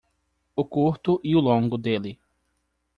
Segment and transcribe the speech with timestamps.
[0.55, 2.19] O curto e o longo dele